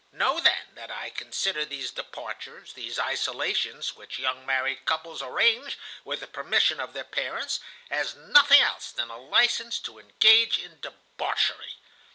Know, 0.11 0.39
then, 0.39 0.73
that 0.73 0.89
I 0.89 1.11
consider 1.11 1.63
these 1.63 1.91
departures, 1.91 2.73
these 2.73 2.97
isolations, 2.97 3.95
which 3.95 4.17
young 4.17 4.47
married 4.47 4.83
couples 4.87 5.21
arrange 5.21 5.77
with 6.03 6.21
the 6.21 6.27
permission 6.27 6.79
of 6.79 6.93
their 6.93 7.03
parents, 7.03 7.59
as 7.87 8.15
nothing 8.15 8.61
else 8.61 8.91
than 8.91 9.11
a 9.11 9.17
license 9.19 9.77
to 9.81 9.99
engage 9.99 10.57
in 10.57 10.79
debauchery. 10.79 11.75